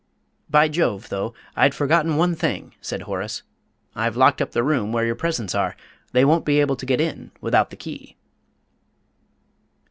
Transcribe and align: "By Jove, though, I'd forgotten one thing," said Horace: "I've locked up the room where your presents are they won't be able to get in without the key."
"By 0.49 0.67
Jove, 0.67 1.09
though, 1.09 1.35
I'd 1.55 1.75
forgotten 1.75 2.15
one 2.17 2.33
thing," 2.33 2.73
said 2.81 3.03
Horace: 3.03 3.43
"I've 3.93 4.17
locked 4.17 4.41
up 4.41 4.49
the 4.49 4.63
room 4.63 4.91
where 4.91 5.05
your 5.05 5.13
presents 5.13 5.53
are 5.53 5.75
they 6.11 6.25
won't 6.25 6.43
be 6.43 6.59
able 6.59 6.75
to 6.77 6.87
get 6.87 6.99
in 6.99 7.29
without 7.39 7.69
the 7.69 7.77
key." 7.77 8.17